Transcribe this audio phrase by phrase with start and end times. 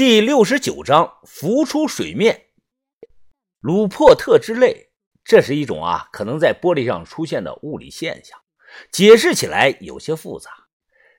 [0.00, 2.46] 第六十九章浮出水面。
[3.60, 4.88] 鲁珀特之泪，
[5.22, 8.38] 这是一种啊可能在玻璃上出现的物理现象，
[8.90, 10.50] 解释起来有些复杂。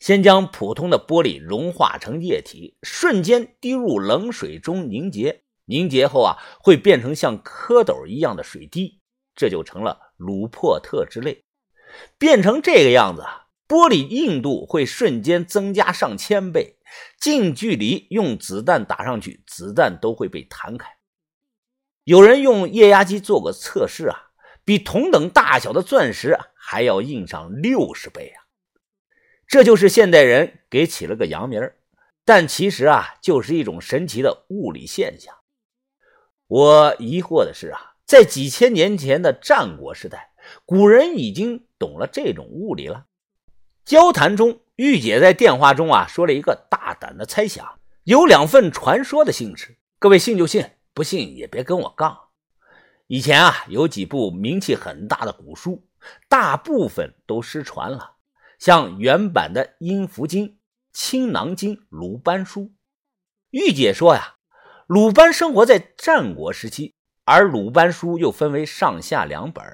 [0.00, 8.98] 先将普通的玻璃融化成液体，瞬间滴入冷水中凝结，凝结后啊会变成像蝌蚪一样的水滴，
[9.36, 11.44] 这就成了鲁珀特之泪。
[12.18, 13.22] 变成这个样子，
[13.68, 16.73] 玻璃硬度会瞬间增加上千倍。
[17.20, 20.88] 近距离用子弹打上去，子弹都会被弹开。
[22.04, 24.30] 有人用液压机做过测试啊，
[24.64, 28.44] 比同等大小的钻石还要硬上六十倍啊！
[29.46, 31.72] 这就是现代人给起了个洋名
[32.24, 35.34] 但其实啊，就是一种神奇的物理现象。
[36.46, 40.32] 我疑惑的是啊，在几千年前的战国时代，
[40.66, 43.06] 古人已经懂了这种物理了。
[43.84, 44.60] 交谈中。
[44.76, 49.78] 玉姐在电话中啊说了一个大胆的猜想，有两份传说的性质。
[50.00, 52.18] 各位信就信，不信也别跟我杠。
[53.06, 55.86] 以前啊有几部名气很大的古书，
[56.28, 58.16] 大部分都失传了，
[58.58, 60.48] 像原版的《阴符经》
[60.92, 62.62] 《青囊经》《鲁班书》。
[63.50, 64.34] 玉姐说呀，
[64.88, 69.64] 鲁班生活在战国时期，而《鲁班书》又分为上下两本，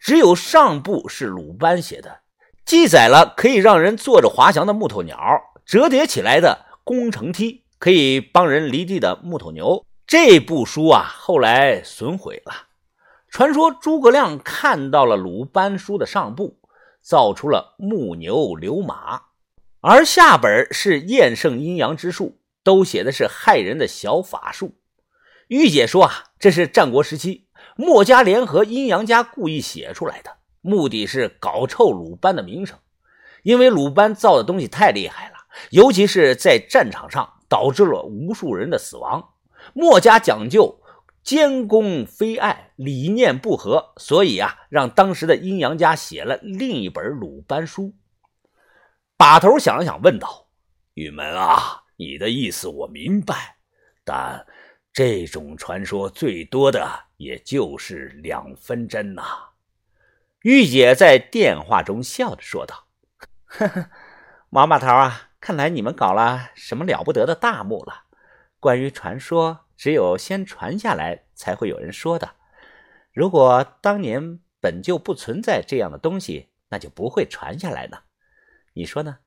[0.00, 2.22] 只有上部是鲁班写的。
[2.64, 5.18] 记载了可以让人坐着滑翔的木头鸟，
[5.64, 9.84] 折叠起来的工程梯，可以帮人犁地的木头牛。
[10.06, 12.68] 这部书啊，后来损毁了。
[13.28, 16.58] 传说诸葛亮看到了鲁班书的上部，
[17.00, 19.22] 造出了木牛流马，
[19.80, 24.74] 而下本是厌胜阴阳之术，都写的是害人的小法术。
[25.46, 30.38] 玉姐说啊，这是战国时期墨家联合阴阳家故意写出来的。
[30.60, 32.78] 目的是搞臭鲁班的名声，
[33.42, 35.36] 因为鲁班造的东西太厉害了，
[35.70, 39.30] 尤其是在战场上导致了无数人的死亡。
[39.72, 40.80] 墨家讲究
[41.22, 47.94] 兼攻非爱，理念不合，所以啊，让当时的阴阳家写了另一本鲁班书。
[49.16, 50.48] 把头想了想，问道
[50.94, 53.56] ：“玉门啊，你的意思我明白，
[54.02, 54.46] 但
[54.92, 59.22] 这种传说最多的也就是两分真呐。”
[60.42, 62.86] 玉姐在电话中笑着说道
[63.44, 63.90] ：“呵呵，
[64.48, 68.04] 王把头啊，看来你们搞了什么了不得的大幕了。
[68.58, 72.36] 关于传说，只有先传下来，才会有人说的。
[73.12, 77.98] 如果当年本就不存在这样的东西，那就不会传下来呢。
[78.72, 79.18] 你说呢？”“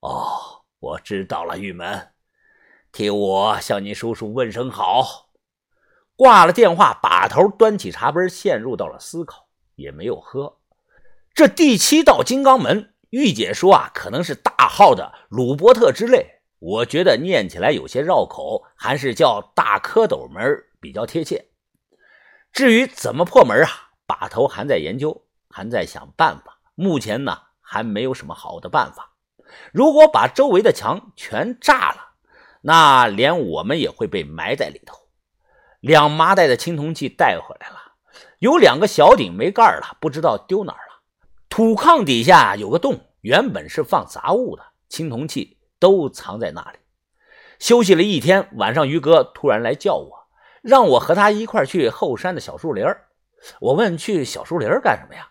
[0.00, 2.12] 哦，我知道了，玉门，
[2.92, 5.32] 替我向你叔叔问声好。”
[6.16, 9.45] 挂了电话，把头端起茶杯，陷入到了思考。
[9.76, 10.58] 也没有喝。
[11.32, 16.40] 这第七道金刚门，玉姐说啊，可能是大号的鲁伯特之类。
[16.58, 21.50] 我觉得念起来有些绕口，还是叫大蝌蚪门比较贴切。
[22.50, 23.68] 至于怎么破门啊，
[24.06, 26.58] 把头还在研究，还在想办法。
[26.74, 29.12] 目前呢，还没有什么好的办法。
[29.72, 32.14] 如果把周围的墙全炸了，
[32.62, 34.96] 那连我们也会被埋在里头。
[35.80, 37.85] 两麻袋的青铜器带回来了。
[38.38, 41.00] 有两个小鼎没盖了，不知道丢哪儿了。
[41.48, 46.78] 土炕底下有个洞，原本是放杂物的，青铜器都藏在那里。
[47.58, 50.28] 休息了一天，晚上于哥突然来叫我，
[50.62, 52.84] 让我和他一块去后山的小树林
[53.60, 55.30] 我问去小树林干什么呀？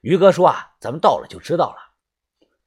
[0.00, 1.76] 于哥说啊，咱们到了就知道了。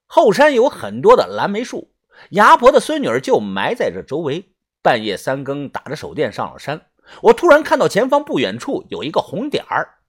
[0.05, 1.93] 后山有很多的蓝莓树，
[2.31, 4.53] 牙婆的孙女儿就埋在这周围。
[4.81, 6.88] 半夜三更打着手电上了山。
[7.21, 9.99] 我突然看到前方不远处有一个红点儿，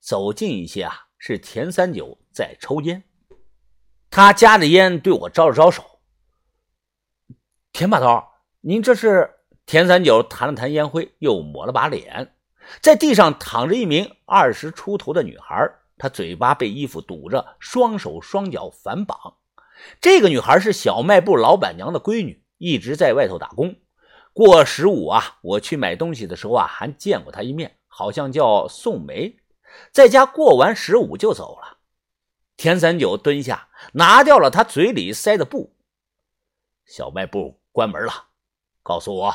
[0.00, 3.04] 走近一些啊，是田三九在抽烟。
[4.10, 5.82] 他夹着烟对我招了招手。
[7.72, 8.22] 田把头，
[8.60, 9.30] 您这是？
[9.66, 12.36] 田三九弹了弹烟灰，又抹了把脸。
[12.80, 19.38] 在地上躺着一名二十出头的女孩，她嘴巴被衣服堵着，双手双脚反绑。
[20.00, 23.74] 这个女孩是小卖部老板娘的闺女，一直在外头打工。
[24.34, 29.36] 过十五啊，我去买东西的时候啊，还见过他一面，好像叫宋梅，
[29.92, 31.78] 在家过完十五就走了。
[32.56, 35.76] 田三九蹲下，拿掉了他嘴里塞的布。
[36.84, 38.12] 小卖部关门了，
[38.82, 39.34] 告诉我，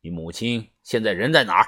[0.00, 1.66] 你母亲现在人在哪儿？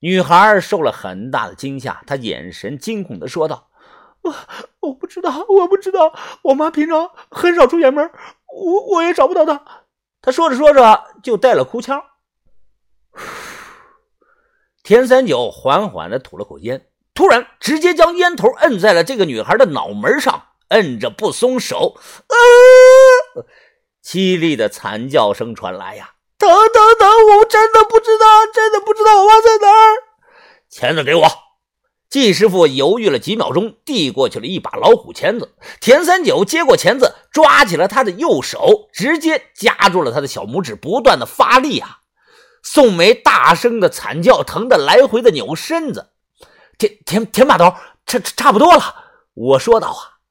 [0.00, 3.70] 女孩受了很大的惊吓，她眼神惊恐的说道
[4.20, 4.34] ：“我
[4.80, 8.12] 我不知道，我不知道，我妈平常很少出远门，
[8.52, 9.84] 我我也找不到她。”
[10.20, 12.02] 他说着说着就带了哭腔。
[14.82, 21.96] 田三九缓缓的吐了口烟，突然直接将烟头摁在了这个女孩的脑门上，摁着不松手。
[22.28, 23.44] 呃，
[24.04, 26.14] 凄厉的惨叫声传来呀！
[26.38, 27.08] 疼疼疼！
[27.38, 29.96] 我真的不知道，真的不知道我妈在哪儿。
[30.68, 31.45] 钳子给我。
[32.08, 35.54] 季师傅犹豫了几秒钟，递过去了一把老虎钳子。
[35.80, 41.98] 田三九接过钳子，抓起了他的右手，直接夹住了他的小拇指，不断的发力啊！
[42.62, 46.10] 宋梅大声的惨叫，疼的来回的扭身子。
[46.78, 47.74] 田田田把头，
[48.06, 48.82] 差差不多了。
[49.34, 50.22] 我说道啊，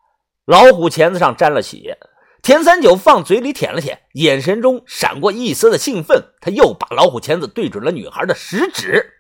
[0.46, 1.98] 老虎钳子上沾了血。
[2.42, 6.24] 田三九放嘴里舔了舔，眼神中闪过一丝的兴奋。
[6.40, 9.14] 他又把老虎钳子对准了女孩的食指。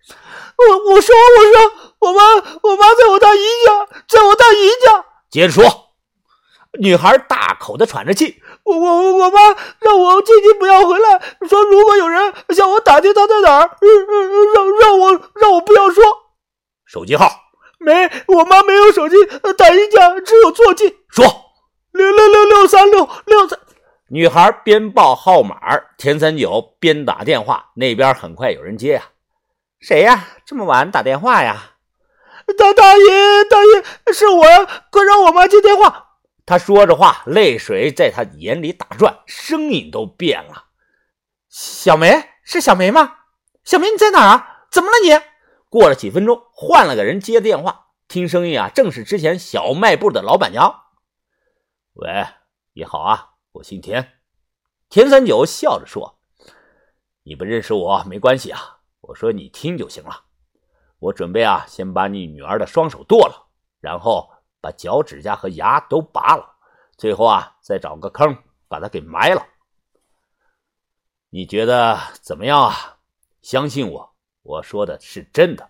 [0.57, 2.23] 我我说我说，我妈
[2.63, 5.05] 我妈在我大姨家，在我大姨家。
[5.29, 5.63] 接着说。
[6.77, 8.43] 女孩大口的喘着气。
[8.63, 9.39] 我我我我妈
[9.79, 13.77] 让我千万不要回来，说如果有人向我打听她在哪儿，
[14.53, 16.03] 让让我让我不要说。
[16.85, 17.31] 手机号
[17.79, 19.15] 没，我妈没有手机，
[19.57, 20.97] 大姨家只有座机。
[21.09, 21.25] 说。
[21.93, 23.57] 六六六六三六六三，
[24.09, 25.55] 女孩边报号码，
[25.97, 27.67] 田三九边打电话。
[27.77, 29.03] 那边很快有人接呀，
[29.79, 30.27] 谁呀？
[30.45, 31.73] 这么晚打电话呀？
[32.57, 34.43] 大大爷，大爷，是我！
[34.91, 36.17] 快让我妈接电话。
[36.45, 40.65] 他说着话，泪水在他眼里打转，声音都变了。
[41.49, 43.17] 小梅是小梅吗？
[43.63, 44.65] 小梅你在哪啊？
[44.69, 45.19] 怎么了你？
[45.69, 50.83] 过了几分钟，换了个人接电话，听声音啊，正是之前小卖部的老板娘。
[51.93, 52.27] 喂，
[52.73, 54.13] 你好啊，我姓田。
[54.87, 56.19] 田三九笑着说
[57.25, 58.74] ：“你不认识我没关系啊，
[59.07, 60.23] 我说你听就行了。
[60.99, 63.47] 我准备啊，先把你女儿的双手剁了，
[63.79, 64.29] 然后
[64.61, 66.55] 把脚趾甲和牙都拔了，
[66.97, 68.35] 最后啊，再找个坑
[68.67, 69.45] 把她给埋了。
[71.29, 72.97] 你觉得怎么样啊？
[73.41, 75.69] 相信我，我说的是真的。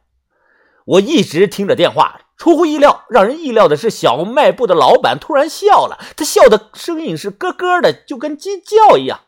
[0.85, 5.97] 我一直听着电话。”出乎意料，让人意料的是，小卖部的老板突然笑了。
[6.17, 9.21] 他笑的声音是咯咯的，就跟鸡叫一样。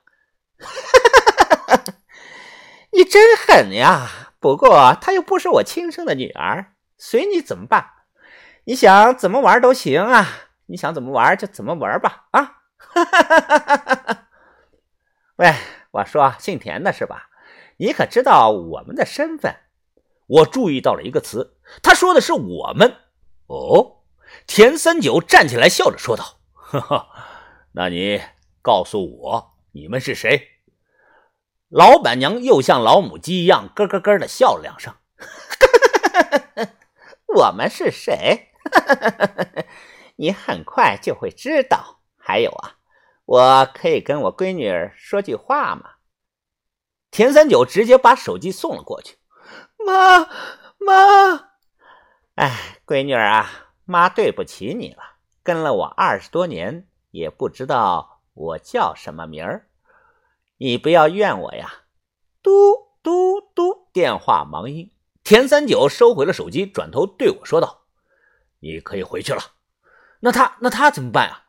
[0.60, 1.27] 哈哈哈
[2.98, 4.34] 你真狠呀！
[4.40, 7.92] 不过她又不是我亲生的女儿，随你怎么办？
[8.64, 10.28] 你想怎么玩都行啊！
[10.66, 12.26] 你想怎么玩就怎么玩吧！
[12.32, 12.64] 啊！
[12.80, 14.28] 哈哈哈哈哈哈
[15.36, 15.54] 喂，
[15.92, 17.30] 我说姓田的是吧？
[17.78, 19.58] 你可知道我们的身份？
[20.26, 22.96] 我注意到了一个词，他说的是“我们”。
[23.46, 23.98] 哦，
[24.48, 27.10] 田三九站起来，笑着说道：“哈哈，
[27.74, 28.20] 那你
[28.64, 30.54] 告诉我，你们是谁？”
[31.70, 34.94] 老板娘又像老母鸡一样咯咯咯的笑了两声
[37.36, 38.50] ：“我们是谁？
[40.16, 42.00] 你很快就会知道。
[42.18, 42.76] 还有啊，
[43.26, 45.92] 我可以跟我闺女儿说句话吗？”
[47.12, 49.18] 田三九直接把手机送了过去。
[49.86, 50.20] 妈
[50.80, 51.50] 妈，
[52.36, 53.50] 哎，闺女儿啊，
[53.86, 55.04] 妈对不起你了。
[55.44, 59.68] 跟了我二十多年，也不知道我叫什么名儿，
[60.58, 61.86] 你不要怨我呀。
[62.42, 62.52] 嘟
[63.02, 64.92] 嘟嘟，电话忙音。
[65.24, 67.86] 田三九收回了手机，转头对我说道
[68.60, 69.42] ：“你可以回去了。
[70.20, 71.46] 那他，那他怎么办啊？”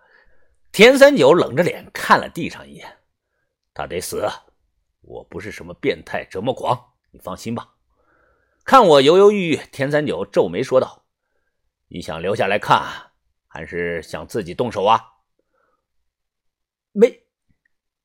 [0.72, 2.98] 田三九冷着脸看了地上一眼
[3.72, 4.28] ：“他得死。
[5.00, 7.76] 我不是什么变态折磨狂，你放心吧。”
[8.64, 11.06] 看我犹犹豫豫，田三九皱眉说道
[11.88, 13.12] ：“你想留下来看，
[13.46, 15.00] 还是想自己动手啊？”
[16.92, 17.27] 没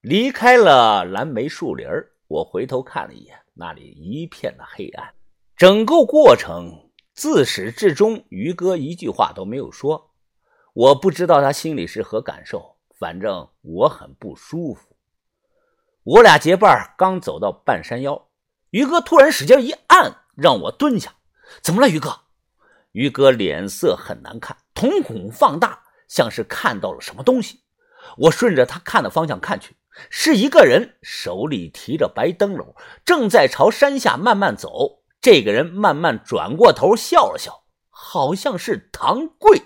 [0.03, 1.87] 离开了蓝莓树林
[2.27, 5.13] 我回头看了一眼，那里一片的黑暗。
[5.55, 10.11] 整个过程自始至终，于哥一句话都没有说。
[10.73, 14.97] 我不知道他心里是何感受，反正我很不舒服。
[16.03, 18.27] 我俩结伴刚走到半山腰，
[18.71, 20.17] 于哥突然使劲一按。
[20.35, 21.13] 让我蹲下，
[21.61, 22.23] 怎么了，于哥？
[22.91, 27.61] 于哥脸色很难看，瞳孔放大，像是看到了什么东西。
[28.17, 29.75] 我顺着他看的方向看去，
[30.09, 35.03] 是一个人手里提着白灯笼，正在朝山下慢慢走。
[35.21, 39.61] 这个人慢慢转过头，笑了笑，好像是唐贵。